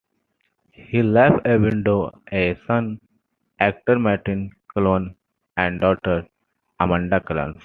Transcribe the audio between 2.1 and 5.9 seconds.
a son, actor Martin Clunes, and a